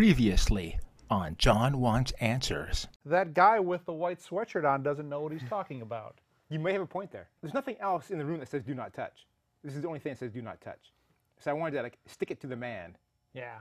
[0.00, 0.78] Previously
[1.10, 2.86] on John Wants Answers.
[3.04, 6.16] That guy with the white sweatshirt on doesn't know what he's talking about.
[6.48, 7.28] You may have a point there.
[7.42, 9.26] There's nothing else in the room that says do not touch.
[9.62, 10.94] This is the only thing that says do not touch.
[11.38, 12.96] So I wanted to like stick it to the man
[13.34, 13.56] Yeah.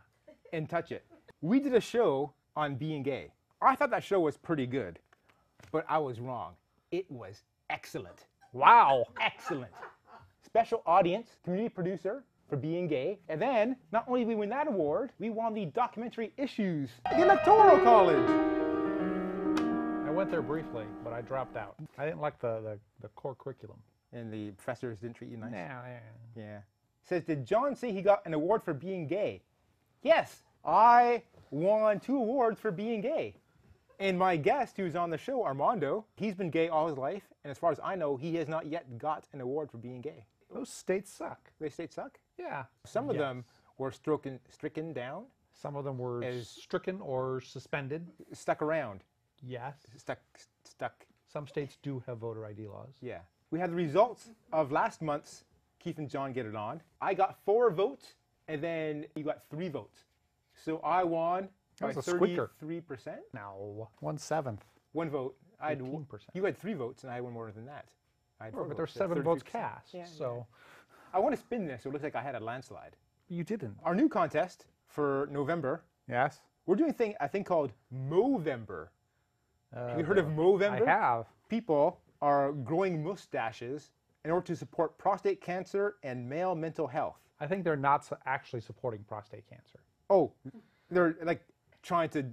[0.53, 1.05] and touch it.
[1.41, 3.33] We did a show on being gay.
[3.61, 4.97] I thought that show was pretty good,
[5.73, 6.53] but I was wrong.
[6.93, 8.27] It was excellent.
[8.53, 9.03] Wow.
[9.19, 9.73] Excellent.
[10.41, 13.19] Special audience, community producer for being gay.
[13.29, 17.21] And then, not only did we win that award, we won the documentary issues, the
[17.21, 18.29] Electoral College.
[20.05, 21.75] I went there briefly, but I dropped out.
[21.97, 23.77] I didn't like the, the, the core curriculum.
[24.11, 25.51] And the professors didn't treat you nice.
[25.51, 25.99] Nah, yeah.
[26.35, 26.59] Yeah.
[27.03, 29.43] Says, did John say he got an award for being gay?
[30.01, 33.35] Yes, I won two awards for being gay.
[33.99, 37.51] And my guest, who's on the show, Armando, he's been gay all his life, and
[37.51, 40.25] as far as I know, he has not yet got an award for being gay.
[40.53, 41.51] Those states suck.
[41.59, 42.17] They state suck.
[42.37, 42.63] Yeah.
[42.85, 43.21] Some of Yes.
[43.21, 43.45] them
[43.77, 48.07] were stricken, stricken down, Some of them were As- stricken or suspended.
[48.31, 49.03] stuck around,
[49.43, 49.85] Yes.
[49.97, 50.19] stuck,
[50.63, 51.05] stuck.
[51.27, 52.95] Some states do have voter ID laws.
[53.01, 53.23] Yeah.
[53.51, 55.43] We had the results of last month's
[55.79, 56.81] Keith and John Get It On.
[57.01, 58.15] I got four votes,
[58.47, 60.05] and then you got three votes.
[60.55, 62.51] So I won That was a squeaker.
[62.63, 63.17] 33%.
[63.33, 64.65] Now, one seventh.
[64.93, 65.35] One vote.
[65.61, 66.05] I had 18%.
[66.33, 67.85] You had three votes, and I won more than that.
[68.39, 69.93] I had Sure, four but there's votes, seven votes cast.
[69.93, 70.45] Yeah, so
[71.13, 72.95] I want to spin this so it looks like I had a landslide.
[73.27, 73.75] you didn't.
[73.83, 76.41] Our new contest for November, Yes.
[76.65, 78.87] we're doing a thing I think called Movember.
[79.75, 80.87] Uh, Have you heard of Movember?
[80.87, 81.27] I have.
[81.47, 83.91] People are growing mustaches
[84.25, 87.19] in order to support prostate cancer and male mental health.
[87.39, 89.79] I think they're not su- actually supporting prostate cancer.
[90.09, 90.31] Oh,
[90.89, 91.45] they're like
[91.83, 92.25] trying to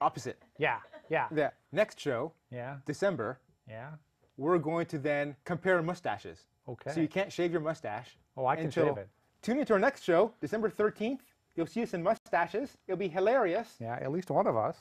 [0.00, 0.40] opposite.
[0.58, 0.78] Yeah.
[1.08, 1.26] Yeah.
[1.30, 2.76] The next show, Yeah.
[2.86, 3.90] December, Yeah.
[4.36, 6.46] we're going to then compare mustaches.
[6.68, 6.92] Okay.
[6.92, 8.16] So you can't shave your mustache.
[8.36, 9.08] Oh, I can until- shave it.
[9.40, 11.20] Tune into our next show, December 13th.
[11.54, 12.76] You'll see us in mustaches.
[12.86, 13.76] It'll be hilarious.
[13.80, 14.76] Yeah, at least one of us.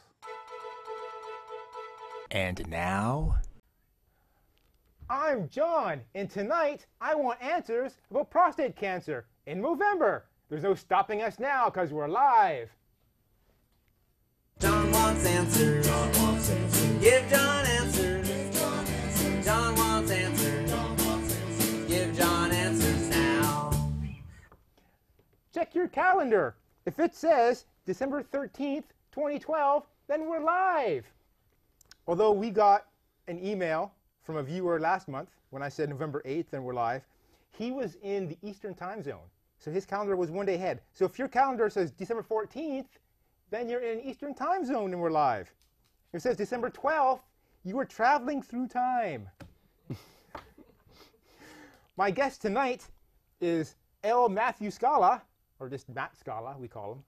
[2.31, 3.37] And now,
[5.09, 10.25] I'm John, and tonight I want answers about prostate cancer in November.
[10.49, 12.69] There's no stopping us now because we're live.
[15.17, 15.87] Wants answers.
[15.87, 17.03] John wants answers.
[17.03, 18.27] Give John answers.
[18.27, 19.45] Give John answers.
[19.45, 21.87] John wants answers.
[21.87, 23.71] Give John answers now.
[25.51, 26.55] Check your calendar.
[26.85, 31.07] If it says December 13th, 2012, then we're live.
[32.05, 32.85] Although we got
[33.27, 33.91] an email
[34.21, 37.01] from a viewer last month when I said November 8th, and we're live,
[37.57, 39.25] he was in the Eastern time zone.
[39.57, 40.81] So his calendar was one day ahead.
[40.93, 42.85] So if your calendar says December 14th,
[43.49, 45.51] then you're in Eastern time zone and we're live.
[46.13, 47.21] It says December 12th,
[47.63, 49.29] you are traveling through time.
[51.97, 52.87] My guest tonight
[53.41, 54.29] is L.
[54.29, 55.21] Matthew Scala,
[55.59, 57.03] or just Matt Scala, we call him.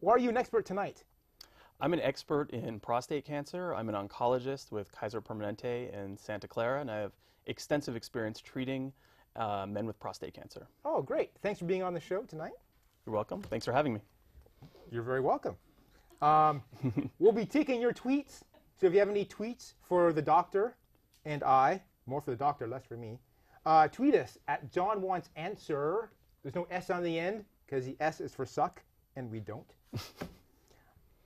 [0.00, 1.04] Why are you an expert tonight?
[1.80, 3.74] I'm an expert in prostate cancer.
[3.74, 7.12] I'm an oncologist with Kaiser Permanente in Santa Clara, and I have
[7.46, 8.92] extensive experience treating
[9.36, 10.68] uh, men with prostate cancer.
[10.84, 11.32] Oh, great.
[11.42, 12.52] Thanks for being on the show tonight.
[13.06, 13.42] You're welcome.
[13.42, 14.00] Thanks for having me.
[14.90, 15.56] You're very welcome.
[16.22, 16.62] Um,
[17.18, 18.42] we'll be taking your tweets.
[18.76, 20.76] So if you have any tweets for the doctor
[21.24, 23.18] and I, more for the doctor, less for me,
[23.66, 26.10] uh, tweet us at John Wants Answer.
[26.42, 28.82] There's no S on the end because the S is for suck,
[29.16, 29.72] and we don't.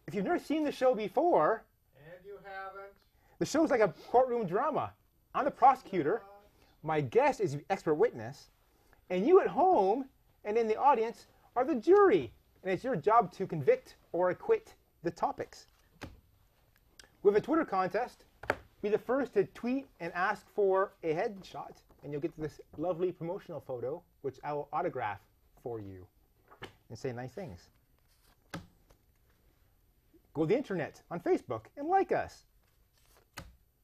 [0.06, 1.64] if you've never seen the show before,
[1.96, 2.92] And you haven't.
[3.38, 4.92] The show's like a courtroom drama.
[5.34, 6.22] I'm the prosecutor.
[6.82, 8.50] My guest is the expert witness.
[9.10, 10.04] And you at home
[10.44, 11.26] and in the audience
[11.56, 12.32] are the jury.
[12.62, 15.66] And it's your job to convict or acquit the topics.
[17.22, 18.24] We have a Twitter contest.
[18.82, 23.10] Be the first to tweet and ask for a headshot, and you'll get this lovely
[23.10, 25.20] promotional photo, which I will autograph
[25.62, 26.06] for you
[26.88, 27.69] and say nice things.
[30.34, 32.44] Go to the internet on Facebook and like us.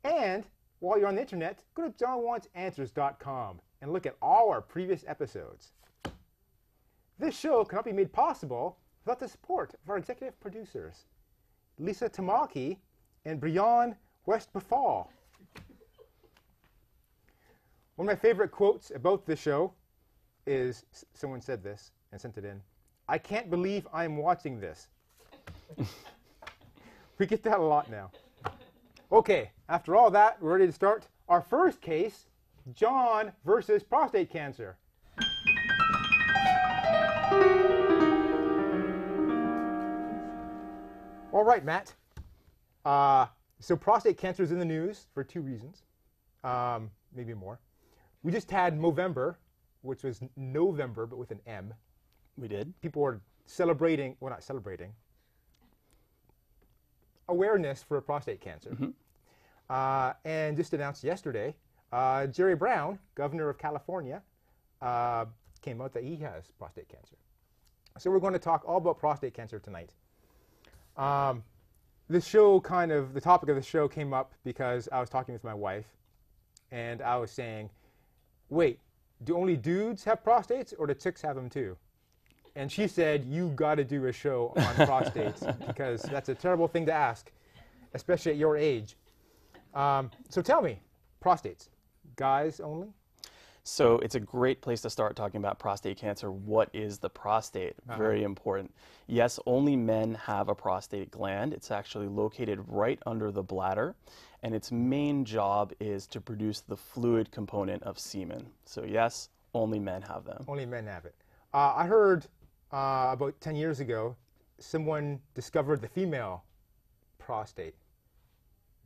[0.05, 0.45] And
[0.79, 5.73] while you're on the internet, go to johnwantsanswers.com and look at all our previous episodes.
[7.19, 11.06] This show cannot be made possible without the support of our executive producers,
[11.79, 12.79] Lisa Tamaki
[13.25, 13.94] and Brian
[14.27, 15.09] Westbefall.
[17.97, 19.73] One of my favorite quotes about this show
[20.47, 22.61] is someone said this and sent it in.
[23.09, 24.88] I can't believe I'm watching this.
[27.19, 28.11] we get that a lot now.
[29.12, 32.27] Okay, after all that, we're ready to start our first case
[32.73, 34.77] John versus prostate cancer.
[41.35, 41.93] All right, Matt.
[42.85, 43.27] Uh,
[43.59, 45.83] so, prostate cancer is in the news for two reasons,
[46.45, 47.59] um, maybe more.
[48.23, 49.35] We just had Movember,
[49.83, 51.75] which was November, but with an M.
[52.37, 52.73] We did.
[52.83, 54.93] People were celebrating, well, not celebrating,
[57.29, 58.77] awareness for prostate cancer.
[59.69, 61.57] Uh, and just announced yesterday,
[61.91, 64.23] uh, Jerry Brown, governor of California,
[64.83, 65.25] uh,
[65.63, 67.17] came out that he has prostate cancer.
[67.99, 69.95] So we're going to talk all about prostate cancer tonight.
[70.96, 71.43] Um,
[72.08, 75.32] the show kind of, the topic of the show came up because I was talking
[75.32, 75.87] with my wife
[76.70, 77.70] and I was saying,
[78.50, 78.79] wait,
[79.25, 81.76] do only dudes have prostates or do chicks have them too?
[82.56, 86.69] And she said, you got to do a show on prostates because that's a terrible
[86.69, 87.32] thing to ask,
[87.94, 88.97] especially at your age.
[89.75, 90.81] Um, so tell me,
[91.25, 91.69] prostates,
[92.17, 92.88] guys only?
[93.66, 96.31] So it's a great place to start talking about prostate cancer.
[96.31, 97.75] What is the prostate?
[97.96, 98.70] Very important.
[99.06, 101.55] Yes, only men have a prostate gland.
[101.55, 103.94] It's actually located right under the bladder,
[104.43, 108.46] and its main job is to produce the fluid component of semen.
[108.66, 110.44] So yes, only men have them.
[110.46, 111.14] Only men have it.
[111.55, 112.26] Uh, I heard
[112.70, 114.14] uh, about 10 years ago,
[114.58, 116.44] someone discovered the female
[117.19, 117.75] prostate.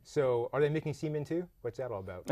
[0.09, 1.47] So are they making semen too?
[1.61, 2.25] What's that all about?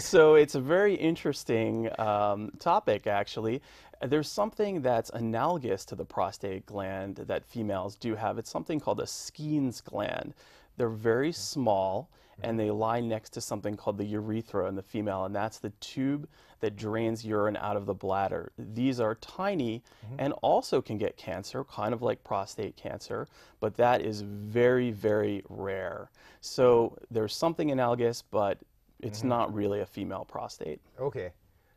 [0.00, 3.62] so it's a very interesting um, topic, actually.
[4.00, 8.38] There's something that's analogous to the prostate gland that females do have.
[8.38, 10.34] It's something called a Skene's gland.
[10.76, 12.10] They're very small
[12.42, 15.70] and they lie next to something called the urethra in the female, and that's the
[15.80, 16.28] tube
[16.60, 18.52] that drains urine out of the bladder.
[18.58, 20.16] These are tiny mm-hmm.
[20.18, 23.28] and also can get cancer, kind of like prostate cancer,
[23.60, 26.10] but that is very, very rare.
[26.40, 28.58] So there's something analogous, but
[29.00, 29.28] it's mm-hmm.
[29.28, 30.80] not really a female prostate.
[30.98, 31.30] okay.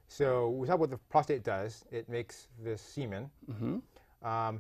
[0.08, 1.86] So we talk about what the prostate does.
[1.90, 3.30] It makes the semen.
[3.50, 4.28] Mm-hmm.
[4.28, 4.60] Um,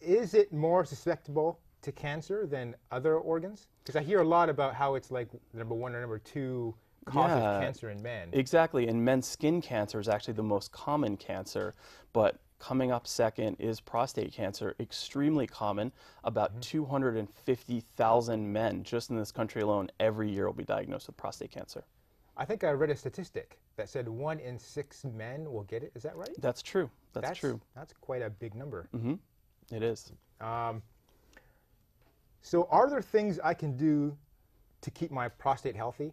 [0.00, 3.68] is it more susceptible to cancer than other organs?
[3.82, 6.74] Because I hear a lot about how it's like number one or number two
[7.06, 7.56] cause Yeah.
[7.56, 8.28] of cancer in men.
[8.32, 11.74] Exactly, and men's skin cancer is actually the most common cancer,
[12.12, 15.90] but coming up second is prostate cancer, extremely common.
[16.24, 21.50] About 250,000 men just in this country alone every year will be diagnosed with prostate
[21.50, 21.84] cancer.
[22.36, 25.92] I think I read a statistic that said one in six men will get it.
[25.94, 26.30] Is that right?
[26.38, 26.90] That's true.
[27.12, 27.60] That's, true.
[27.74, 28.88] That's quite a big number.
[28.94, 29.76] Mm -hmm.
[29.76, 30.12] It is.
[30.40, 30.82] Um,
[32.42, 34.16] so, are there things I can do
[34.80, 36.12] to keep my prostate healthy?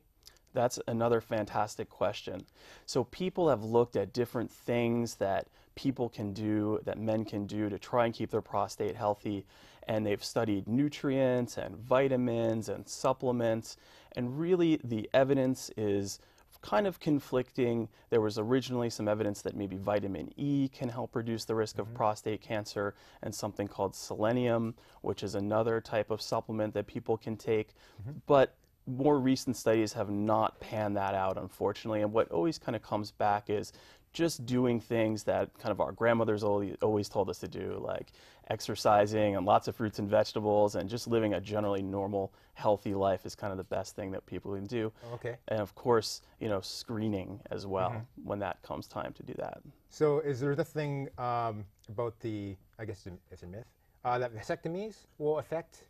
[0.53, 2.45] That's another fantastic question.
[2.85, 7.69] So, people have looked at different things that people can do, that men can do
[7.69, 9.45] to try and keep their prostate healthy.
[9.87, 13.77] And they've studied nutrients and vitamins and supplements.
[14.17, 16.19] And really, the evidence is
[16.61, 17.89] kind of conflicting.
[18.09, 21.87] There was originally some evidence that maybe vitamin E can help reduce the risk of
[21.87, 21.95] mm-hmm.
[21.95, 27.37] prostate cancer, and something called selenium, which is another type of supplement that people can
[27.37, 27.69] take.
[28.01, 28.19] Mm-hmm.
[28.25, 28.55] But
[28.87, 32.01] more recent studies have not panned that out, unfortunately.
[32.01, 33.73] And what always kind of comes back is
[34.13, 38.11] just doing things that kind of our grandmothers always, always told us to do, like
[38.49, 43.25] exercising and lots of fruits and vegetables, and just living a generally normal, healthy life
[43.25, 44.91] is kind of the best thing that people can do.
[45.13, 45.35] Okay.
[45.49, 49.61] And of course, you know, screening as well when that comes time to do that.
[49.89, 53.65] So, is there the thing um, about the, I guess it's a, myth,
[54.03, 55.83] uh, that vasectomies will affect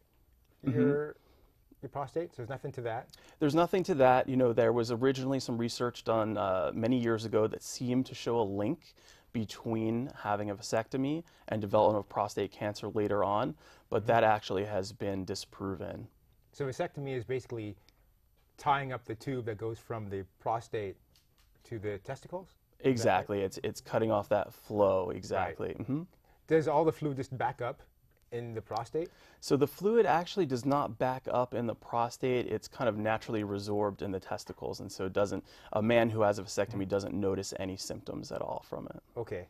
[0.63, 1.15] your,
[1.81, 2.31] your prostate?
[2.31, 3.09] So, there's nothing to that?
[3.39, 4.29] There's nothing to that.
[4.29, 8.15] You know, there was originally some research done uh, many years ago that seemed to
[8.15, 8.93] show a link
[9.33, 13.55] between having a vasectomy and development of prostate cancer later on,
[13.89, 16.07] but that actually has been disproven.
[16.51, 17.75] So, vasectomy is basically
[18.57, 20.95] tying up the tube that goes from the prostate
[21.65, 22.47] to the testicles?
[22.81, 23.41] Exactly.
[23.41, 25.11] It's it's cutting off that flow.
[25.11, 25.73] Exactly.
[25.73, 26.03] hmm
[26.47, 27.81] Does all the fluid just back up
[28.31, 29.09] in the prostate?
[29.39, 32.47] So the fluid actually does not back up in the prostate.
[32.47, 35.43] It's kind of naturally resorbed in the testicles, and so it doesn't.
[35.73, 39.01] A man who has a vasectomy doesn't notice any symptoms at all from it.
[39.15, 39.47] Okay.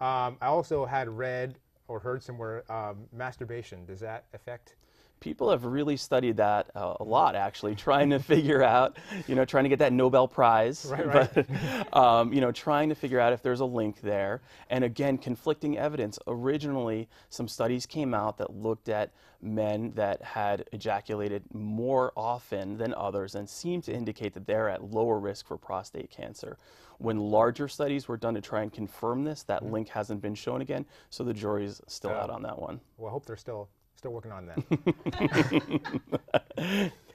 [0.00, 1.58] Um, I also had read
[1.88, 3.84] or heard somewhere um, masturbation.
[3.86, 4.76] Does that affect?
[5.20, 8.96] People have really studied that uh, a lot, actually, trying to figure out,
[9.26, 11.30] you know, trying to get that Nobel Prize, Right, right.
[11.34, 14.40] but, um, you know, trying to figure out if there's a link there.
[14.70, 16.18] And again, conflicting evidence.
[16.26, 19.10] Originally, some studies came out that looked at
[19.40, 24.82] men that had ejaculated more often than others and seemed to indicate that they're at
[24.90, 26.58] lower risk for prostate cancer.
[26.98, 29.72] When larger studies were done to try and confirm this, that Mm-hmm.
[29.72, 32.80] link hasn't been shown again, so the jury's still out on that one.
[32.96, 33.68] Well, I hope they're still
[33.98, 34.62] still working on that.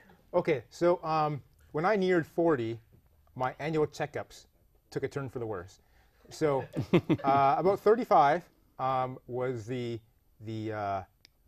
[0.33, 2.77] okay, so um, when I neared 40,
[3.35, 4.45] my annual checkups
[4.91, 5.79] took a turn for the worse.
[6.29, 6.65] So
[7.23, 8.43] uh, about 35
[8.79, 9.99] um, was the
[10.45, 11.01] the, uh,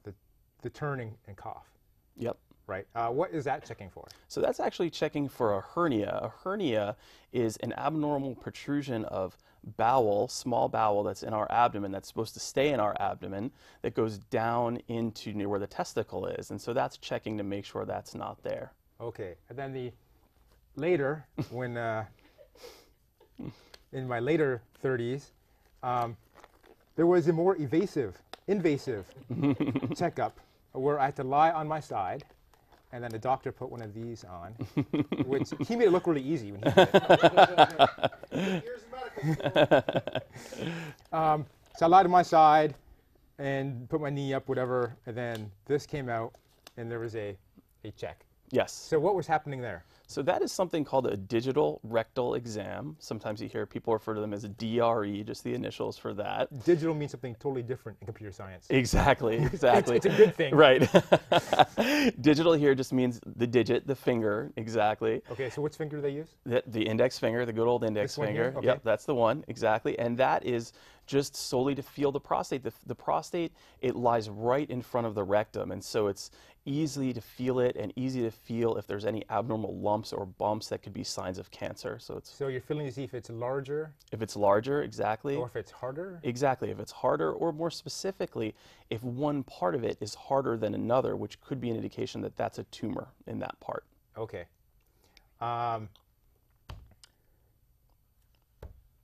[0.03, 0.13] the
[0.61, 1.67] the turning and cough,
[2.17, 2.37] Yep.
[2.65, 2.87] right?
[2.95, 4.07] Uh, what is that checking for?
[4.29, 6.17] So that's actually checking for a hernia.
[6.21, 6.95] A hernia
[7.33, 9.37] is an abnormal protrusion of
[9.77, 13.95] bowel, small bowel that's in our abdomen that's supposed to stay in our abdomen that
[13.95, 16.51] goes down into near where the testicle is.
[16.51, 18.73] And so that's checking to make sure that's not there.
[19.01, 19.35] Okay.
[19.49, 19.91] And then the
[20.75, 22.05] later, when uh,
[23.91, 25.31] in my later 30s,
[25.83, 26.15] um,
[26.95, 28.17] there was a more evasive,
[28.47, 29.05] invasive
[29.95, 30.39] checkup
[30.71, 32.23] where I had to lie on my side,
[32.95, 34.51] and then the doctor put one of these on,
[35.25, 38.11] which he made it look really easy when he did it.
[38.63, 38.89] Here's the
[39.51, 40.21] medical
[41.11, 42.73] Um, so I lied on my side
[43.37, 46.35] and put my knee up, whatever, and then this came out,
[46.77, 47.35] and there was a,
[47.83, 48.23] a check.
[48.51, 48.71] Yes.
[48.71, 49.83] So what was happening there?
[50.07, 52.95] So that is something called a digital rectal exam.
[52.99, 56.63] Sometimes you hear people refer to them as a DRE, just the initials for that.
[56.63, 58.67] Digital means something totally different in computer science.
[58.69, 59.97] Exactly, exactly.
[59.97, 60.53] it's a good thing.
[60.53, 60.87] Right.
[62.21, 65.21] digital here just means the digit, the finger, exactly.
[65.31, 66.35] Okay, so which finger do they use?
[66.45, 68.43] The, the index finger, the good old index This one finger.
[68.51, 68.53] here?
[68.57, 68.67] Okay.
[68.67, 69.97] Yep, that's the one, exactly.
[69.97, 70.73] And that is
[71.07, 72.63] just solely to feel the prostate.
[72.63, 75.71] The, the prostate, it lies right in front of the rectum.
[75.71, 76.31] And so it's
[76.65, 80.67] easy to feel it and easy to feel if there's any abnormal lumps or bumps
[80.67, 81.97] that could be signs of cancer.
[81.99, 85.35] So it's So you're feeling to see if it's larger if it's larger, exactly.
[85.37, 86.19] or if it's harder?
[86.23, 86.69] Exactly.
[86.69, 88.53] If it's harder, or more specifically,
[88.89, 92.35] if one part of it is harder than another, which could be an indication that
[92.35, 93.85] that's a tumor in that part.
[94.17, 94.45] Okay.
[95.39, 95.87] Um,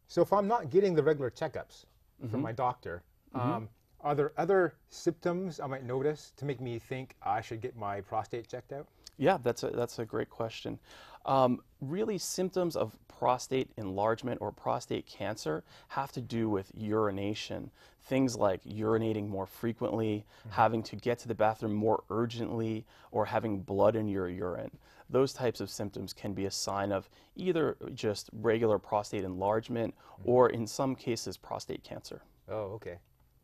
[0.08, 1.86] so if I'm not getting the regular checkups
[2.30, 3.02] from my doctor,
[3.34, 3.70] um,
[4.02, 8.02] are there other symptoms I might notice to make me think I should get my
[8.02, 8.88] prostate checked out?
[9.22, 10.80] Yeah, that's a, that's a great question.
[11.28, 17.70] Um, really, symptoms of prostate enlargement or prostate cancer have to do with urination.
[18.02, 23.60] Things like urinating more frequently, having to get to the bathroom more urgently, or having
[23.60, 24.72] blood in your urine.
[25.08, 30.50] Those types of symptoms can be a sign of either just regular prostate enlargement or,
[30.50, 32.24] in some cases, prostate cancer.
[32.50, 32.98] Oh, okay.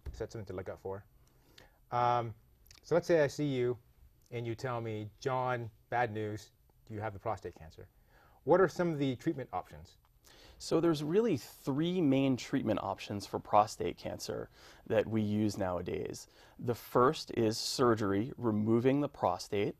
[0.06, 1.04] So that's something to look out for.
[1.92, 2.34] Um,
[2.82, 3.78] so let's say I see you
[4.32, 6.52] and you tell me, John, bad news,
[6.90, 7.88] you have the prostate cancer.
[8.44, 9.98] What are some of the treatment options?
[10.60, 14.50] So there's really three main treatment options for prostate cancer
[14.88, 16.28] that we use nowadays.
[16.60, 19.76] The first is surgery, removing the prostate.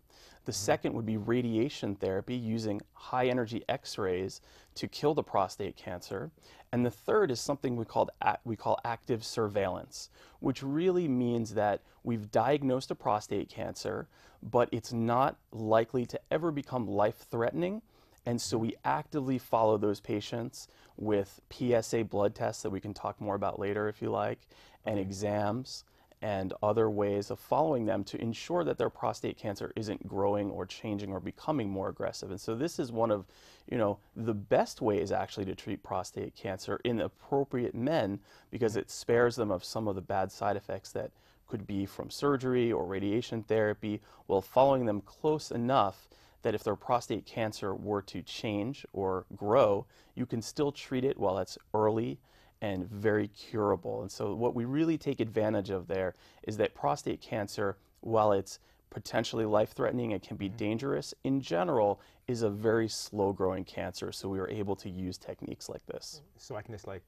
[0.46, 0.58] The mm-hmm.
[0.58, 4.42] second would be radiation therapy using high energy x-rays
[4.76, 6.30] to kill the prostate cancer.
[6.72, 8.10] And the third is something we call,
[8.46, 10.10] we call active surveillance,
[10.42, 14.08] which really means that we've diagnosed a prostate cancer,
[14.44, 17.82] but it's not likely to ever become life-threatening.
[18.28, 20.68] And so we actively follow those patients
[20.98, 24.40] with PSA blood tests that we can talk more about later if you like,
[24.86, 25.86] and exams
[26.22, 30.66] and other ways of following them to ensure that their prostate cancer isn't growing or
[30.66, 32.30] changing or becoming more aggressive.
[32.30, 33.28] And so this is one of,
[33.72, 38.20] you know, the best ways actually to treat prostate cancer in appropriate men
[38.52, 41.12] because it spares them of some of the bad side effects that
[41.48, 46.10] could be from surgery or radiation therapy while following them close enough
[46.48, 49.86] that if their prostate cancer were to change or grow,
[50.16, 52.20] you can still treat it while it's early
[52.62, 54.02] and very curable.
[54.02, 58.60] And so, what we really take advantage of there is that prostate cancer, while it's
[58.92, 60.56] potentially life threatening and can be mm-hmm.
[60.56, 62.00] dangerous, in general,
[62.30, 64.14] is a very slow growing cancer.
[64.14, 66.22] So, we are able to use techniques like this.
[66.38, 67.04] So I can just like,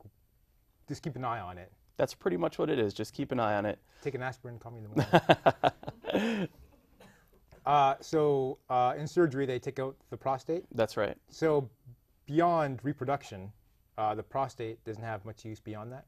[0.90, 1.72] just keep an eye on it.
[1.96, 2.94] That's pretty much what it is.
[2.94, 3.80] Just keep an eye on it.
[4.04, 5.70] Take an aspirin, call me in the
[6.12, 6.50] morning.
[7.66, 10.66] uh, so uh, in surgery, they take out the prostate.
[10.74, 11.18] That's right.
[11.30, 11.70] So
[12.26, 13.52] beyond reproduction,
[13.98, 16.06] uh, the prostate doesn't have much use beyond that.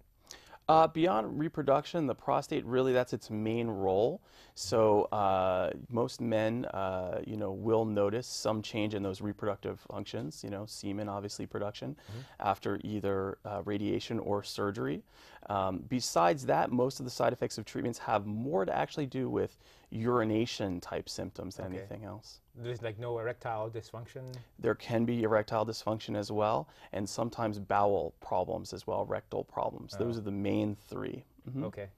[0.69, 4.21] Uh, beyond reproduction, the prostate really that's its main role.
[4.55, 10.43] So uh, most men, uh, you know, will notice some change in those reproductive functions.
[10.43, 11.97] You know, semen obviously production
[12.39, 15.03] after either uh, radiation or surgery.
[15.49, 19.29] Um, besides that, most of the side effects of treatments have more to actually do
[19.29, 19.57] with
[19.91, 21.77] urination type symptoms than Okay.
[21.77, 22.39] anything else.
[22.55, 24.33] There's like no erectile dysfunction.
[24.57, 29.95] There can be erectile dysfunction as well, and sometimes bowel problems as well, rectal problems.
[29.97, 31.63] Those are the main 3 Mhm.
[31.65, 31.89] Okay.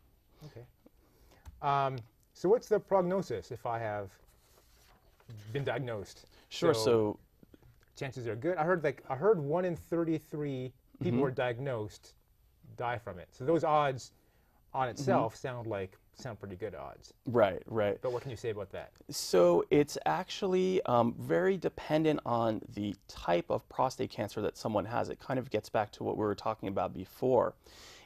[0.45, 0.65] Okay.
[1.61, 1.97] Um,
[2.33, 4.11] so what's the prognosis if I have
[5.51, 6.25] been diagnosed?
[6.49, 6.73] Sure.
[6.73, 7.19] So,
[7.95, 8.57] chances are good.
[8.57, 12.15] I heard like I heard one in 33 people who are diagnosed
[12.75, 13.27] die from it.
[13.31, 14.13] So those odds
[14.73, 17.13] on itself sound like sound pretty good odds.
[17.25, 17.97] right, right.
[18.01, 18.91] But what can you say about that?
[19.09, 25.09] So it's actually um, very dependent on the type of prostate cancer that someone has.
[25.09, 27.53] It kind of gets back to what we were talking about before.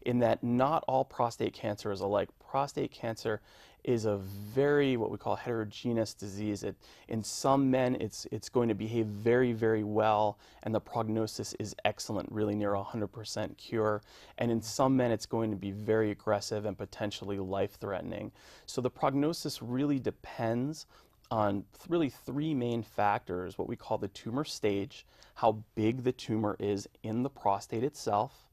[0.07, 2.29] In that not all prostate cancer is alike.
[2.39, 3.41] Prostate cancer
[3.83, 6.63] is a very what we call heterogeneous disease.
[6.63, 6.75] It,
[7.09, 11.75] in some men, it's it's going to behave very very well, and the prognosis is
[11.83, 14.01] excellent, really near 100% cure.
[14.37, 18.31] And in some men, it's going to be very aggressive and potentially life-threatening.
[18.65, 20.85] So the prognosis really depends
[21.29, 26.55] on really three main factors: what we call the tumor stage, how big the tumor
[26.61, 28.46] is in the prostate itself.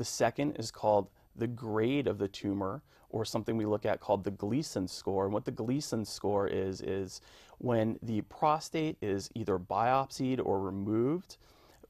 [0.00, 2.80] The second is called the grade of the tumor,
[3.10, 5.26] or something we look at called the Gleason score.
[5.26, 7.20] And what the Gleason score is, is
[7.58, 11.36] when the prostate is either biopsied or removed,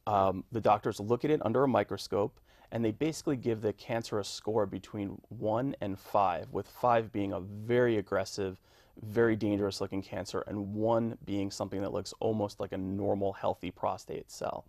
[0.09, 2.41] um, the doctors look at it under a microscope
[2.73, 7.33] and they basically give the cancer a score between 1 and 5, with 5 being
[7.33, 8.59] a very aggressive,
[9.03, 13.71] very dangerous looking cancer, and 1 being something that looks almost like a normal, healthy
[13.71, 14.65] prostate cell.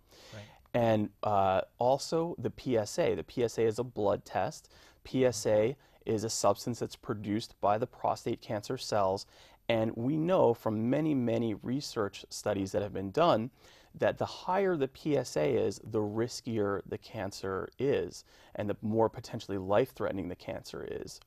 [0.74, 3.16] And uh, also the PSA.
[3.16, 4.70] The PSA is a blood test.
[5.06, 5.76] PSA
[6.06, 9.26] is a substance that's produced by the prostate cancer cells.
[9.68, 13.50] And we know from many, many research studies that have been done
[13.94, 18.24] that the higher the PSA is, the riskier the cancer is,
[18.54, 21.20] and the more potentially life threatening the cancer is.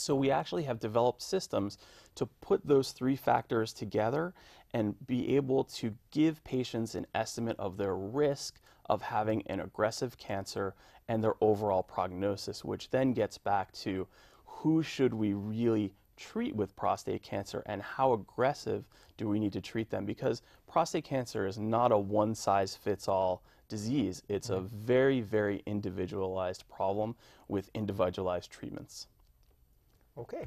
[0.00, 1.78] So we actually have developed systems
[2.14, 4.34] to put those three factors together
[4.72, 10.18] and be able to give patients an estimate of their risk of having an aggressive
[10.18, 10.74] cancer
[11.08, 14.06] and their overall prognosis, which then gets back to
[14.44, 18.84] who should we really treat with prostate cancer and how aggressive
[19.16, 23.08] do we need to treat them because prostate cancer is not a one size fits
[23.08, 24.22] all disease.
[24.28, 24.66] It's a mm-hmm.
[24.66, 27.16] very, very individualized problem
[27.48, 29.06] with individualized treatments.
[30.18, 30.46] Okay.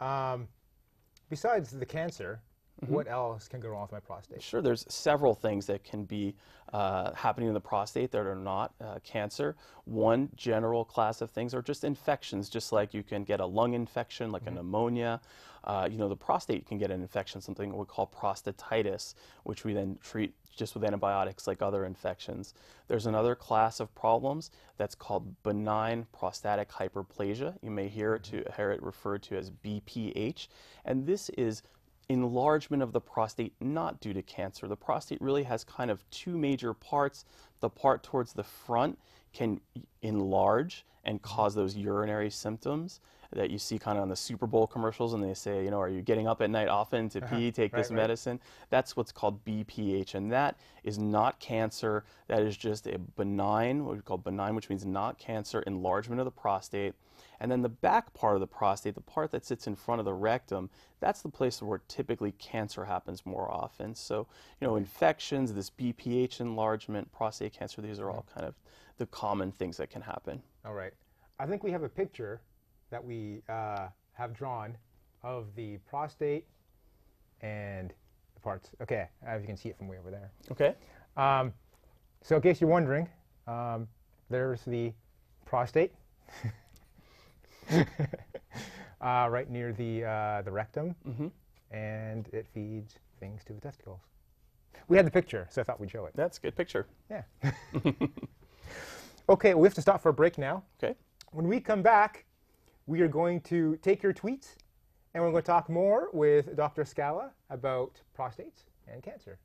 [0.00, 0.48] Um,
[1.30, 2.40] besides the cancer,
[2.88, 4.42] what else can go wrong with my prostate?
[4.42, 6.34] Sure, there's several things that can be
[6.74, 9.56] uh, happening in the prostate that are not uh, cancer.
[9.84, 13.72] One general class of things are just infections, just like you can get a lung
[13.72, 15.20] infection, like a pneumonia.
[15.66, 19.72] Uh, you know, the prostate can get an infection, something we call prostatitis, which we
[19.72, 22.54] then treat just with antibiotics like other infections.
[22.88, 27.54] There's another class of problems that's called benign prostatic hyperplasia.
[27.62, 30.48] You may hear it, to, hear it referred to as BPH,
[30.84, 31.62] and this is
[32.08, 34.68] enlargement of the prostate not due to cancer.
[34.68, 37.24] The prostate really has kind of two major parts.
[37.60, 38.98] The part towards the front
[39.32, 39.60] can
[40.02, 43.00] enlarge and cause those urinary symptoms
[43.32, 45.80] that you see kind of on the Super Bowl commercials and they say, you know,
[45.80, 47.36] are you getting up at night often to uh-huh.
[47.36, 48.02] pee, take this Right, right.
[48.02, 48.40] medicine?
[48.70, 52.04] That's what's called BPH and that is not cancer.
[52.28, 56.24] That is just a benign, what we call benign, which means not cancer, enlargement of
[56.24, 56.94] the prostate.
[57.40, 60.04] And then the back part of the prostate, the part that sits in front of
[60.04, 63.94] the rectum, that's the place where typically cancer happens more often.
[63.94, 64.26] So,
[64.60, 68.54] you know, infections, this BPH enlargement, prostate cancer, these are all kind of
[68.98, 70.42] the common things that can happen.
[70.64, 70.92] All right.
[71.38, 72.40] I think we have a picture
[72.96, 74.74] that we uh, have drawn
[75.22, 76.46] of the prostate
[77.42, 77.92] and
[78.34, 78.70] the parts.
[78.80, 80.30] Okay, as you can see it from way over there.
[80.50, 80.74] Okay.
[81.18, 81.52] Um,
[82.22, 83.06] so, in case you're wondering,
[83.46, 83.86] um,
[84.30, 84.94] there's the
[85.44, 85.92] prostate,
[87.70, 90.94] uh, right near the uh, the rectum,
[91.70, 94.00] and it feeds things to the testicles.
[94.88, 96.12] We had the picture, so I thought we'd show it.
[96.14, 96.86] That's a good picture.
[97.10, 97.24] Yeah.
[99.28, 100.62] okay, we have to stop for a break now.
[100.82, 100.94] Okay.
[101.32, 102.24] When we come back,
[102.86, 104.54] we are going to take your tweets
[105.14, 106.84] and we're going to talk more with Dr.
[106.84, 109.38] Scala about prostates and cancer.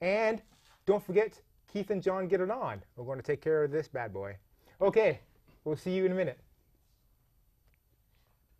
[0.00, 0.42] And
[0.86, 1.40] don't forget,
[1.72, 2.82] Keith and John get it on.
[2.96, 4.36] We're going to take care of this bad boy.
[4.80, 5.20] Okay,
[5.64, 6.40] we'll see you in a minute.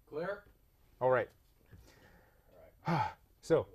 [0.09, 0.45] Clear?
[1.01, 1.29] All right.
[3.43, 3.67] so,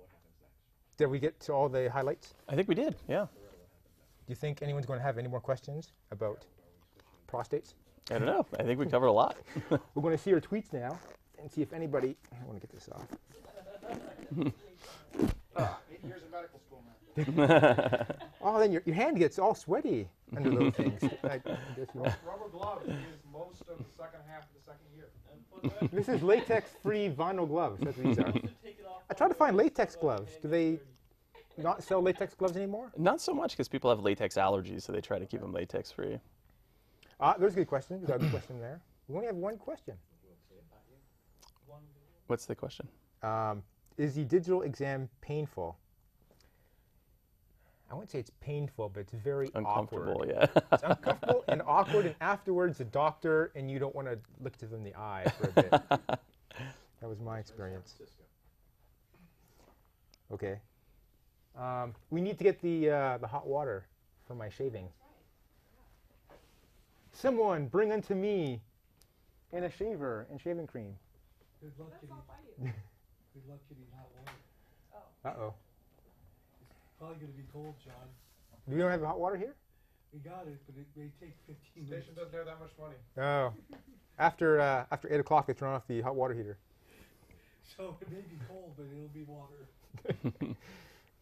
[0.96, 2.34] did we get to all the highlights?
[2.48, 2.96] I think we did.
[3.08, 3.26] Yeah.
[3.32, 6.46] Do you think anyone's going to have any more questions about
[7.30, 7.74] prostates?
[8.10, 8.46] I don't know.
[8.58, 9.36] I think we covered a lot.
[9.70, 10.98] We're going to see our tweets now
[11.40, 12.16] and see if anybody.
[12.32, 13.06] I want to get this off.
[14.36, 18.06] Eight years of medical school, man.
[18.40, 21.02] Oh, then your, your hand gets all sweaty under those things.
[21.24, 22.94] I, I guess Rubber gloves is
[23.32, 25.90] most of the second half of the second year.
[25.92, 27.80] This is latex-free vinyl gloves.
[27.82, 28.32] That's what these are.
[29.10, 30.32] I tried to find latex gloves.
[30.40, 30.78] Do they
[31.56, 32.92] not sell latex gloves anymore?
[32.96, 35.90] Not so much because people have latex allergies, so they try to keep them latex
[37.20, 38.00] Ah, there's a good question.
[38.00, 38.80] There's a good question there.
[39.08, 39.94] We only have one question.
[42.26, 42.86] What's the question?
[43.22, 43.62] Um,
[43.96, 45.78] is the digital exam painful?
[47.90, 50.28] I wouldn't say it's painful, but it's very Uncomfortable, awkward.
[50.28, 50.60] yeah.
[50.72, 54.66] It's uncomfortable and awkward, and afterwards, the doctor and you don't want to look to
[54.66, 55.70] them in the eye for a bit.
[55.88, 57.94] that was my experience.
[60.30, 60.60] Okay.
[61.58, 63.86] Um, we need to get the uh, the hot water
[64.26, 64.88] for my shaving.
[67.18, 68.60] Someone bring unto me
[69.52, 70.94] and a shaver and shaving cream.
[71.60, 72.14] Good luck getting.
[72.62, 74.38] Good luck getting hot water.
[75.24, 75.54] Uh oh.
[76.62, 78.06] It's probably gonna be cold, John.
[78.68, 79.56] Do We don't have hot water here?
[80.14, 81.34] We got it, but it may take
[81.74, 82.06] 15 minutes.
[82.14, 82.94] doesn't have that much money.
[83.18, 83.52] Oh.
[84.20, 86.58] After uh, after eight o'clock, they turn off the hot water heater.
[87.76, 89.68] So it may be cold, but it'll be water.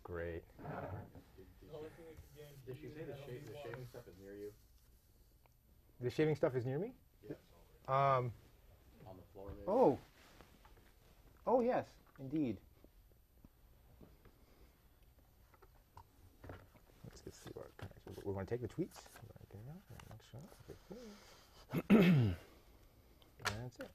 [0.04, 0.42] Great.
[2.64, 4.52] Did she say the, sha- the shaving stuff is near you?
[6.00, 6.92] The shaving stuff is near me.
[7.28, 7.38] Yes.
[7.88, 8.32] Um.
[9.06, 9.66] On the floor maybe?
[9.68, 9.98] Oh.
[11.46, 11.86] Oh yes,
[12.20, 12.56] indeed.
[17.04, 18.98] Let's get see what kind of- we're going to take the tweets.
[19.14, 20.42] We're gonna get it out, next shot.
[20.64, 21.96] Okay, cool.
[23.46, 23.90] and that's it.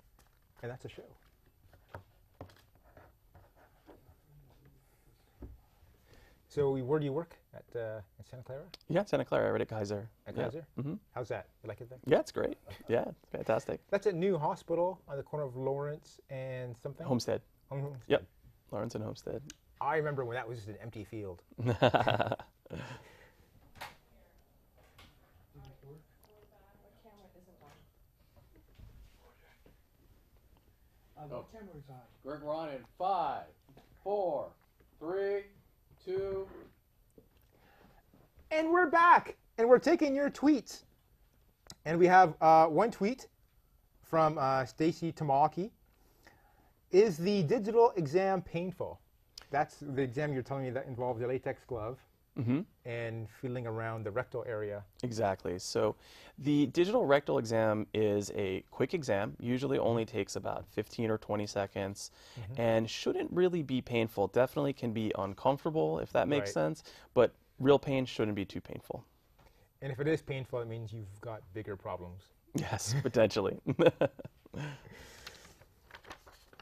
[0.64, 1.04] And that's a show.
[6.48, 8.64] So, where do you work at uh, in Santa Clara?
[8.90, 10.08] Yeah, Santa Clara, right at Kaiser.
[10.28, 10.44] At yeah.
[10.46, 10.66] Kaiser?
[10.82, 11.48] hmm How's that?
[11.64, 12.00] You like it there?
[12.06, 12.58] Yeah, it's great.
[12.88, 13.82] Yeah, it's fantastic.
[13.90, 17.06] That's a new hospital on the corner of Lawrence and something.
[17.06, 17.42] Homestead.
[17.70, 18.04] Home- Homestead.
[18.08, 18.24] Yep.
[18.72, 19.42] Lawrence and Homestead.
[19.82, 21.42] I remember when that was just an empty field.
[21.82, 22.36] Uh,
[31.24, 31.28] Oh.
[31.38, 31.96] what camera is on?
[32.24, 33.44] Greg, we're on in five,
[34.04, 34.48] four,
[35.00, 35.44] three,
[36.04, 36.48] two.
[38.52, 40.84] And we're back, and we're taking your tweets.
[41.86, 43.28] And we have uh, one tweet
[44.04, 45.72] from uh, Stacy Tamaki.
[46.92, 49.00] Is the digital exam painful?
[49.52, 51.98] That's the exam you're telling me that involves a latex glove
[52.36, 54.84] hmm and feeling around the rectal area.
[55.04, 55.60] Exactly.
[55.60, 55.96] So
[56.40, 61.46] the digital rectal exam is a quick exam, usually only takes about 15 or 20
[61.46, 62.10] seconds,
[62.58, 64.28] and shouldn't really be painful.
[64.28, 66.54] Definitely can be uncomfortable, if that makes Right.
[66.54, 66.84] sense,
[67.14, 69.06] but real pain shouldn't be too painful.
[69.82, 72.24] And if it is painful, it means you've got bigger problems.
[72.56, 73.58] Yes, potentially.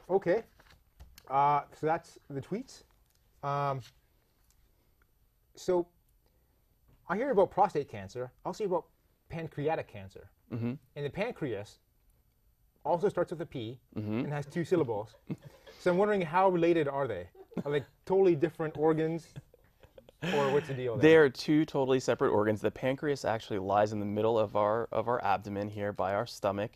[0.09, 0.41] Okay.
[1.29, 2.81] Uh, so that's the tweets.
[3.43, 3.79] Um,
[5.55, 5.85] so
[7.07, 8.31] I hear about prostate cancer.
[8.43, 8.85] I also hear about
[9.29, 10.31] pancreatic cancer.
[10.49, 11.77] hmm And the pancreas
[12.83, 14.23] also starts with a P Mhm.
[14.23, 15.15] and has two syllables.
[15.79, 17.29] so I'm wondering how related are they?
[17.63, 19.27] Are they totally different organs?
[20.21, 22.59] Or what's the deal They are two totally separate organs.
[22.59, 26.27] The pancreas actually lies in the middle of our of our abdomen here by our
[26.27, 26.71] stomach,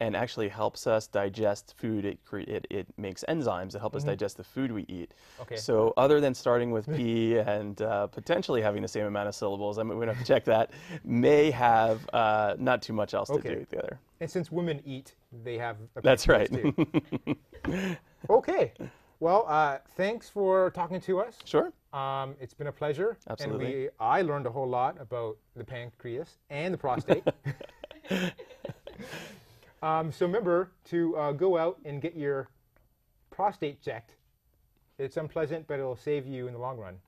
[0.00, 2.04] and actually helps us digest food.
[2.04, 5.12] It cre- it, it makes enzymes that help us digest the food we eat.
[5.40, 5.56] Okay.
[5.56, 9.78] So other than starting with P and uh, potentially having the same amount of syllables,
[9.78, 10.72] I mean, we're gonna have to check that.
[11.04, 14.00] May have uh, not too much else to do with the other.
[14.20, 16.50] And since women eat, they have a That's right.
[18.30, 18.72] okay.
[19.20, 21.38] Well, uh, thanks for talking to us.
[21.44, 21.72] sure.
[21.92, 23.16] Um, it's been a pleasure.
[23.28, 23.66] Absolutely.
[23.66, 27.24] And we, I learned a whole lot about the pancreas and the prostate.
[29.82, 32.48] um, so remember to uh, go out and get your
[33.30, 34.14] prostate checked.
[34.98, 36.98] It's unpleasant, but it'll save you in the long run.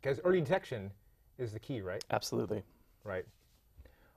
[0.00, 0.90] Because early detection
[1.38, 2.04] is the key, right?
[2.10, 2.62] Absolutely.
[3.02, 3.24] Right.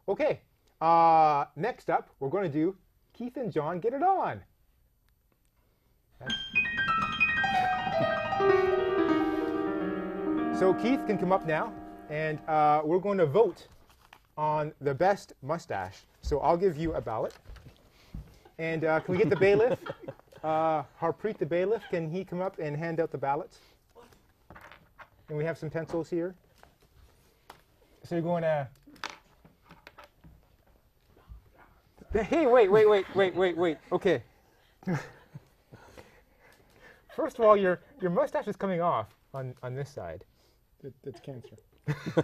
[0.07, 0.41] Okay.
[0.81, 2.75] Uh, next up, we're going to do
[3.13, 4.41] Keith and John Get It On.
[10.57, 11.71] So Keith can come up now,
[12.09, 13.67] and uh, we're going to vote
[14.39, 15.99] on the best mustache.
[16.23, 17.35] So I'll give you a ballot.
[18.57, 19.79] And uh, can we get the bailiff?
[20.43, 23.57] Uh, Harpreet the bailiff, can he come up and hand out the ballots?
[25.29, 26.35] And we have some pencils here.
[28.03, 28.67] So you're going to.
[32.13, 33.77] Hey, wait, wait, wait, wait, wait, wait.
[33.91, 34.21] Okay.
[37.15, 40.23] First of all, your your mustache is coming off on on this side.
[40.83, 41.55] It, it's cancer.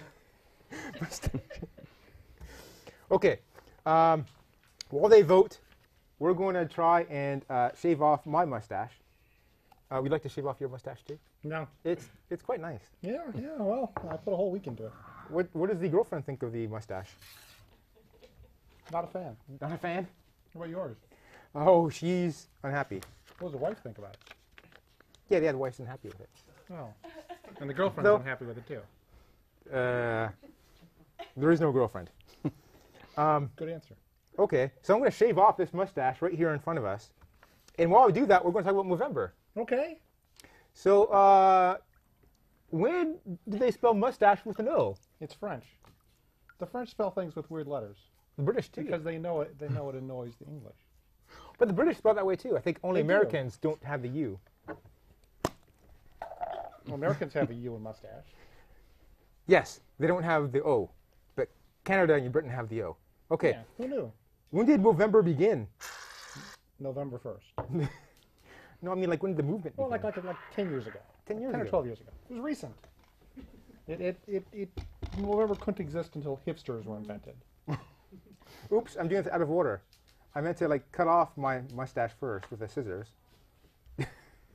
[3.14, 3.40] Okay.
[3.86, 4.26] Um,
[4.90, 5.60] while they vote,
[6.18, 8.92] we're going to try and uh, shave off my mustache.
[9.92, 11.20] Uh, would you like to shave off your mustache too?
[11.44, 11.68] No.
[11.84, 12.82] It's it's quite nice.
[13.02, 13.50] Yeah, yeah.
[13.60, 14.92] Well, I put a whole week into it.
[15.30, 17.12] What what does the girlfriend think of the mustache?
[18.92, 19.36] Not a fan.
[19.62, 20.08] Not a fan.
[20.54, 20.98] What about yours?
[21.54, 23.02] Oh, she's unhappy.
[23.40, 24.34] What does the wife think about it?
[25.30, 26.30] Yeah, yeah, the wife's unhappy with it.
[26.72, 26.88] Oh.
[27.60, 28.16] And the girlfriend's No.
[28.18, 28.82] unhappy with it too.
[29.76, 30.30] Uh,
[31.38, 32.10] there is no girlfriend.
[33.16, 33.94] Um, Good answer.
[34.40, 37.12] okay, so I'm going to shave off this mustache right here in front of us.
[37.78, 39.30] And while we do that, we're going to talk about Movember.
[39.56, 40.00] Okay.
[40.74, 41.78] So, uh,
[42.72, 44.98] when did they spell mustache with an O?
[45.22, 45.64] It's French.
[46.58, 47.98] The French spell things with weird letters
[48.38, 48.82] The British too.
[48.82, 49.60] because they know it.
[49.60, 50.78] They know it annoys the English.
[51.60, 52.58] but the British spell that way too.
[52.58, 53.14] I think only They do.
[53.14, 53.70] Americans do.
[53.70, 54.40] not have the U.
[56.86, 58.26] Well, Americans have a U in mustache.
[59.48, 60.92] Yes, they don't have the O.
[61.36, 61.50] But
[61.84, 62.98] Canada and Britain have the O.
[63.32, 63.52] Okay.
[63.52, 64.12] Yeah, who knew?
[64.52, 65.68] When did Movember begin?
[66.80, 67.90] November 1st.
[68.82, 70.04] No, I mean like when did the movement Well, begin?
[70.04, 71.00] like, like, like 10 years ago.
[71.26, 72.10] 10 years 10 or 12 years ago.
[72.30, 72.74] It was recent.
[73.88, 74.70] It, it, it, it,
[75.18, 77.36] Movember couldn't exist until hipsters were invented.
[78.74, 79.82] Oops, I'm doing this out of order.
[80.36, 83.08] I meant to like cut off my mustache first with the scissors.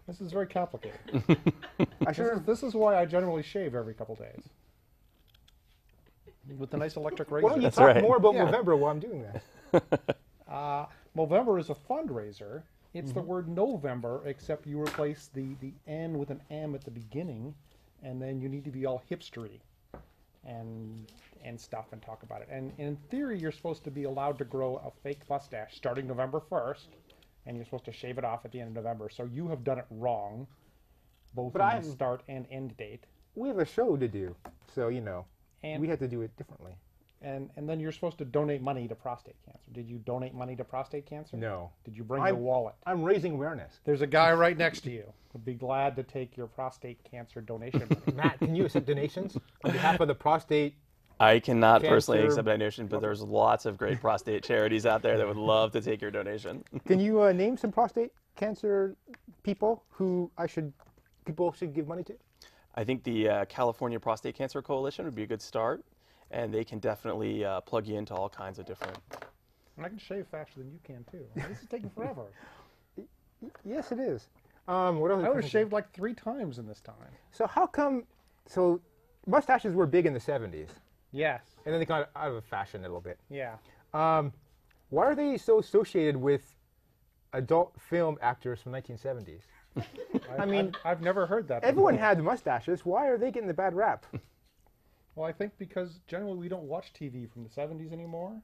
[0.09, 0.99] This is very complicated.
[2.07, 4.43] I This is, this is why I generally shave every couple days.
[6.57, 7.45] With the nice electric razor.
[7.45, 8.03] Why don't you That's talk right.
[8.03, 8.47] more about Yeah.
[8.51, 9.23] Movember while I'm doing
[9.73, 10.17] that?
[10.51, 12.63] Uh, Movember is a fundraiser.
[12.95, 13.19] It's Mm-hmm.
[13.19, 17.55] the word November, except you replace the, the N with an M at the beginning,
[18.03, 19.61] and then you need to be all hipstery
[20.47, 21.07] and
[21.45, 22.49] and stuff and talk about it.
[22.51, 26.41] And in theory, you're supposed to be allowed to grow a fake mustache starting November
[26.51, 26.87] 1st,
[27.49, 29.09] and you're supposed to shave it off at the end of November.
[29.09, 30.47] So you have done it wrong,
[31.35, 33.05] both But in I'm- the start and end date.
[33.35, 34.37] We have a show to do,
[34.75, 35.25] so you know
[35.63, 36.77] And we have to do it differently.
[37.23, 39.61] and and then you're supposed to donate money to prostate cancer.
[39.73, 41.37] Did you donate money to prostate cancer?
[41.37, 41.71] No.
[41.85, 42.75] Did you bring I'm- your wallet?
[42.87, 43.81] I'm raising awareness.
[43.85, 45.13] There's a guy right next to you.
[45.33, 48.17] Would be glad to take your prostate cancer donation money.
[48.17, 50.75] Matt, can you accept donations on behalf of the prostate?
[51.21, 55.19] I cannot personally accept accept donation, but there's lots of great prostate charities out there
[55.19, 56.63] that would love to take your donation.
[56.87, 58.95] Can you uh, name some prostate cancer
[59.43, 60.73] people who I should
[61.25, 62.15] people should give money to?
[62.77, 65.85] I think the uh, California Prostate Cancer Coalition would be a good start,
[66.31, 68.97] and they can definitely uh, plug you into all kinds of different.
[69.77, 71.25] And I can shave faster than you can too.
[71.35, 72.27] This is taking forever.
[73.65, 74.27] Yes, it is.
[74.67, 75.25] Um, what else?
[75.25, 76.97] I would have shaved like three times in this time.
[77.31, 78.03] So how come?
[78.47, 78.81] So
[79.29, 80.71] mustaches were big in the '70s,
[81.13, 81.43] Yes.
[81.65, 83.19] and then they got out of fashion a little bit.
[83.31, 83.55] Yeah.
[83.95, 84.33] Um,
[84.91, 86.55] why are they so associated with
[87.33, 89.41] adult film actors from the 1970s?
[90.39, 91.65] I, mean, I've, I've never heard that.
[91.65, 92.07] Everyone before.
[92.07, 92.85] had mustaches.
[92.85, 94.07] Why are they getting the bad rap?
[95.15, 98.41] Well, I think because generally we don't watch TV from the 70s anymore,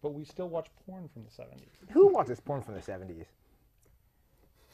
[0.00, 1.68] but we still watch porn from the 70s.
[1.92, 3.26] Who watches porn from the 70s?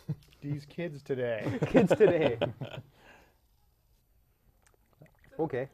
[0.40, 1.44] These kids today.
[1.66, 2.38] Kids today.
[5.40, 5.68] okay.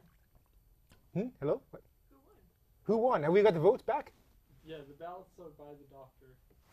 [1.13, 1.27] Hmm?
[1.39, 1.61] Hello?
[1.71, 1.81] What?
[2.83, 3.23] Who won?
[3.23, 4.11] Have we got the votes back?
[4.65, 6.25] Yeah, the ballots are by the doctor.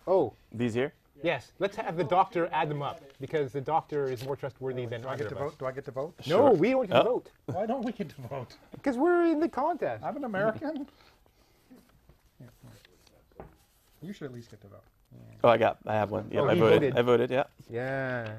[0.07, 0.92] Oh, These here?
[1.22, 1.53] yes.
[1.59, 5.09] Let's have the doctor add them up because the doctor is more trustworthy than Do
[5.09, 5.59] I get to vote?
[5.59, 6.14] Do I get to vote?
[6.27, 6.53] No, Sure.
[6.53, 7.05] we don't get to Oh.
[7.05, 8.55] vote Why don't we get to vote?
[8.72, 10.05] because we're in the contest.
[10.05, 10.87] I'm an American.
[12.40, 12.46] Yeah.
[14.03, 14.85] You should at least get to vote.
[15.42, 15.79] Oh, I got.
[15.87, 16.29] I have one.
[16.31, 16.81] Yeah, Oh, I voted.
[16.94, 16.99] voted.
[16.99, 17.31] I voted.
[17.31, 17.44] Yeah.
[17.70, 18.35] Yeah.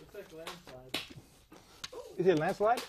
[0.00, 1.00] It's like landslide.
[2.16, 2.82] Is it a landslide?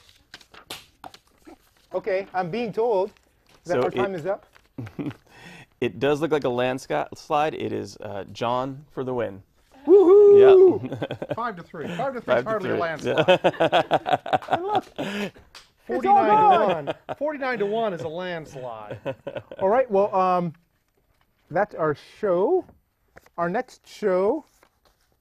[1.93, 3.11] Okay, I'm being told
[3.65, 4.45] that So our it- time is up.
[5.79, 7.53] It does look like a landslide.
[7.53, 9.43] It is uh, John for the win.
[9.85, 10.89] Woohoo!
[10.89, 11.15] Yeah.
[11.35, 11.87] Five to three.
[11.95, 12.33] Five to three.
[12.33, 13.39] Five to hardly a landslide.
[14.49, 15.35] And look, it's
[16.07, 17.15] all 49 to 1.
[17.19, 18.97] 49 to 1 is a landslide.
[19.59, 20.51] All right, well, um,
[21.51, 22.65] that's our show.
[23.37, 24.45] Our next show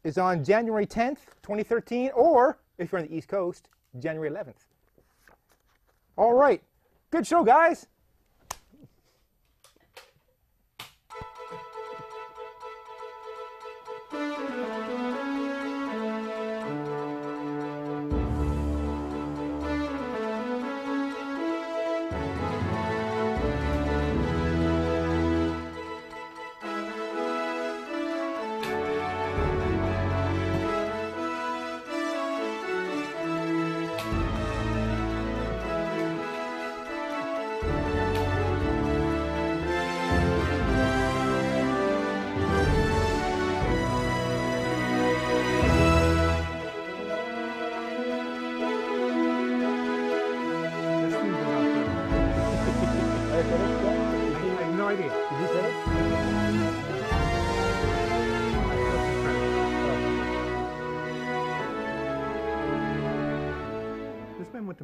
[0.04, 3.68] is on January 10th, 2013, or if you're on the East Coast,
[4.00, 4.64] January 11th.
[6.16, 6.62] All right,
[7.10, 7.86] good show, guys.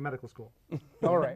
[0.03, 0.53] Medical school.
[1.05, 1.32] All right.